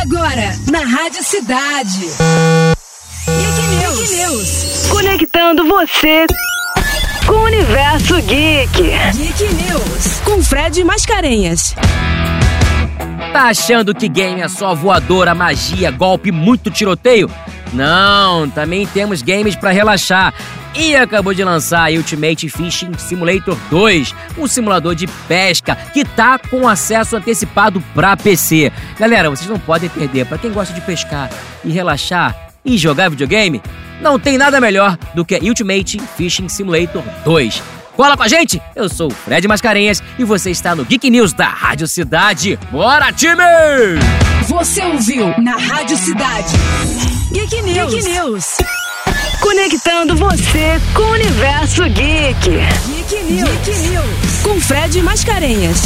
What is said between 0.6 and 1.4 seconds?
na Rádio